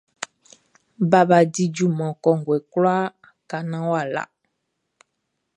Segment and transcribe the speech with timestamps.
[1.11, 3.05] Baba di junman kɔnguɛ kwlaa
[3.49, 4.23] ka naan wʼa la.